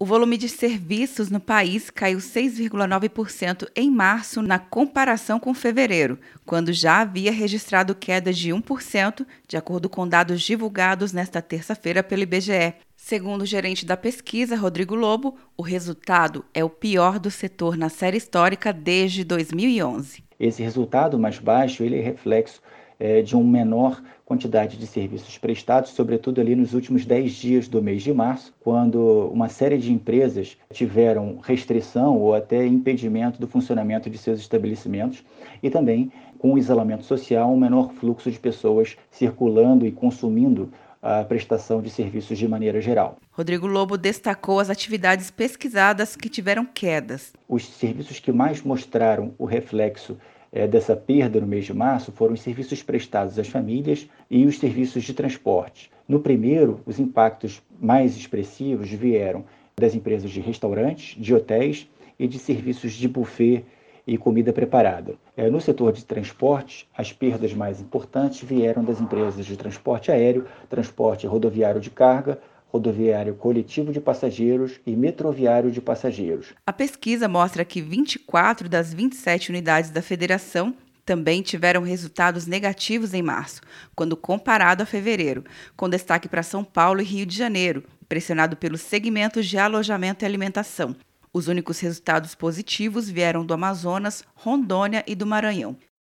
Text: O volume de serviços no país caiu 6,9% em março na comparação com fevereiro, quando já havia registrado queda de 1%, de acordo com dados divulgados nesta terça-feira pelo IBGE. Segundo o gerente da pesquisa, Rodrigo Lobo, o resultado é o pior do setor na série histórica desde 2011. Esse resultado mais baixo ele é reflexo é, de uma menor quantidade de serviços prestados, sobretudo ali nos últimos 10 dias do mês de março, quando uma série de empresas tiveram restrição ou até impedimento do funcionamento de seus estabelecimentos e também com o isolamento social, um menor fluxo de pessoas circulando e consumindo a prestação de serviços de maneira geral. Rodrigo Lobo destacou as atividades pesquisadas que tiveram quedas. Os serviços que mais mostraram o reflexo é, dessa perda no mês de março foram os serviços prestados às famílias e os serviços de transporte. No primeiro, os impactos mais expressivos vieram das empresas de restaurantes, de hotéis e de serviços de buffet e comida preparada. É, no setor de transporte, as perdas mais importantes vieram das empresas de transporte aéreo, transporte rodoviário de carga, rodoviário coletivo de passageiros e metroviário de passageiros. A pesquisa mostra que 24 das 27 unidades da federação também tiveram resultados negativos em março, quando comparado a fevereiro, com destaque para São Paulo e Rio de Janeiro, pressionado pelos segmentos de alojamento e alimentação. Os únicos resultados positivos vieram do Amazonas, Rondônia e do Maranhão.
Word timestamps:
O 0.00 0.04
volume 0.04 0.36
de 0.36 0.48
serviços 0.48 1.28
no 1.28 1.40
país 1.40 1.90
caiu 1.90 2.18
6,9% 2.18 3.68
em 3.74 3.90
março 3.90 4.40
na 4.40 4.56
comparação 4.56 5.40
com 5.40 5.52
fevereiro, 5.52 6.20
quando 6.46 6.72
já 6.72 7.00
havia 7.00 7.32
registrado 7.32 7.96
queda 7.96 8.32
de 8.32 8.50
1%, 8.50 9.26
de 9.48 9.56
acordo 9.56 9.88
com 9.88 10.06
dados 10.06 10.40
divulgados 10.40 11.12
nesta 11.12 11.42
terça-feira 11.42 12.00
pelo 12.00 12.22
IBGE. 12.22 12.74
Segundo 12.96 13.42
o 13.42 13.46
gerente 13.46 13.84
da 13.84 13.96
pesquisa, 13.96 14.54
Rodrigo 14.54 14.94
Lobo, 14.94 15.36
o 15.56 15.64
resultado 15.64 16.44
é 16.54 16.62
o 16.62 16.70
pior 16.70 17.18
do 17.18 17.28
setor 17.28 17.76
na 17.76 17.88
série 17.88 18.18
histórica 18.18 18.72
desde 18.72 19.24
2011. 19.24 20.22
Esse 20.38 20.62
resultado 20.62 21.18
mais 21.18 21.40
baixo 21.40 21.82
ele 21.82 21.98
é 21.98 22.02
reflexo 22.02 22.62
é, 22.98 23.22
de 23.22 23.36
uma 23.36 23.44
menor 23.44 24.02
quantidade 24.24 24.76
de 24.76 24.86
serviços 24.86 25.38
prestados, 25.38 25.90
sobretudo 25.90 26.40
ali 26.40 26.54
nos 26.54 26.74
últimos 26.74 27.06
10 27.06 27.32
dias 27.32 27.68
do 27.68 27.82
mês 27.82 28.02
de 28.02 28.12
março, 28.12 28.52
quando 28.60 29.30
uma 29.32 29.48
série 29.48 29.78
de 29.78 29.92
empresas 29.92 30.56
tiveram 30.72 31.38
restrição 31.42 32.18
ou 32.18 32.34
até 32.34 32.66
impedimento 32.66 33.40
do 33.40 33.46
funcionamento 33.46 34.10
de 34.10 34.18
seus 34.18 34.40
estabelecimentos 34.40 35.24
e 35.62 35.70
também 35.70 36.12
com 36.38 36.52
o 36.52 36.58
isolamento 36.58 37.04
social, 37.04 37.52
um 37.52 37.58
menor 37.58 37.92
fluxo 37.94 38.30
de 38.30 38.38
pessoas 38.38 38.96
circulando 39.10 39.86
e 39.86 39.92
consumindo 39.92 40.70
a 41.00 41.24
prestação 41.24 41.80
de 41.80 41.90
serviços 41.90 42.36
de 42.36 42.46
maneira 42.46 42.80
geral. 42.80 43.18
Rodrigo 43.30 43.66
Lobo 43.66 43.96
destacou 43.96 44.58
as 44.58 44.68
atividades 44.68 45.30
pesquisadas 45.30 46.16
que 46.16 46.28
tiveram 46.28 46.64
quedas. 46.64 47.32
Os 47.48 47.66
serviços 47.66 48.18
que 48.18 48.32
mais 48.32 48.62
mostraram 48.62 49.32
o 49.38 49.44
reflexo 49.44 50.18
é, 50.52 50.66
dessa 50.66 50.96
perda 50.96 51.40
no 51.40 51.46
mês 51.46 51.64
de 51.64 51.74
março 51.74 52.12
foram 52.12 52.34
os 52.34 52.40
serviços 52.40 52.82
prestados 52.82 53.38
às 53.38 53.48
famílias 53.48 54.08
e 54.30 54.46
os 54.46 54.58
serviços 54.58 55.04
de 55.04 55.14
transporte. 55.14 55.90
No 56.08 56.20
primeiro, 56.20 56.80
os 56.86 56.98
impactos 56.98 57.62
mais 57.80 58.16
expressivos 58.16 58.90
vieram 58.90 59.44
das 59.76 59.94
empresas 59.94 60.30
de 60.30 60.40
restaurantes, 60.40 61.20
de 61.20 61.34
hotéis 61.34 61.88
e 62.18 62.26
de 62.26 62.38
serviços 62.38 62.92
de 62.92 63.06
buffet 63.06 63.64
e 64.06 64.16
comida 64.16 64.52
preparada. 64.54 65.16
É, 65.36 65.50
no 65.50 65.60
setor 65.60 65.92
de 65.92 66.02
transporte, 66.02 66.88
as 66.96 67.12
perdas 67.12 67.52
mais 67.52 67.80
importantes 67.80 68.42
vieram 68.42 68.82
das 68.82 69.00
empresas 69.00 69.44
de 69.44 69.54
transporte 69.54 70.10
aéreo, 70.10 70.46
transporte 70.68 71.26
rodoviário 71.26 71.80
de 71.80 71.90
carga, 71.90 72.40
rodoviário 72.68 73.34
coletivo 73.34 73.92
de 73.92 74.00
passageiros 74.00 74.78
e 74.86 74.94
metroviário 74.94 75.70
de 75.70 75.80
passageiros. 75.80 76.54
A 76.66 76.72
pesquisa 76.72 77.26
mostra 77.28 77.64
que 77.64 77.80
24 77.80 78.68
das 78.68 78.92
27 78.92 79.50
unidades 79.50 79.90
da 79.90 80.02
federação 80.02 80.74
também 81.04 81.40
tiveram 81.40 81.82
resultados 81.82 82.46
negativos 82.46 83.14
em 83.14 83.22
março, 83.22 83.62
quando 83.96 84.14
comparado 84.14 84.82
a 84.82 84.86
fevereiro, 84.86 85.42
com 85.74 85.88
destaque 85.88 86.28
para 86.28 86.42
São 86.42 86.62
Paulo 86.62 87.00
e 87.00 87.04
Rio 87.04 87.24
de 87.24 87.34
Janeiro, 87.34 87.82
pressionado 88.06 88.56
pelos 88.56 88.82
segmentos 88.82 89.46
de 89.46 89.56
alojamento 89.56 90.22
e 90.22 90.26
alimentação. 90.26 90.94
Os 91.32 91.48
únicos 91.48 91.80
resultados 91.80 92.34
positivos 92.34 93.08
vieram 93.08 93.44
do 93.44 93.54
Amazonas, 93.54 94.22
Rondônia 94.34 95.02
e 95.06 95.14
do 95.14 95.26
Maranhão. 95.26 95.78